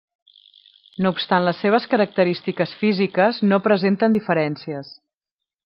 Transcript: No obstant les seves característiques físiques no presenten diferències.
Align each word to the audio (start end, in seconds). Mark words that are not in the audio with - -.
No 1.05 1.11
obstant 1.15 1.45
les 1.47 1.59
seves 1.65 1.85
característiques 1.91 2.73
físiques 2.81 3.45
no 3.53 3.63
presenten 3.69 4.17
diferències. 4.19 4.93